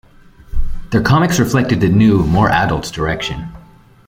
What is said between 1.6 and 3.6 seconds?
the new, more adult direction.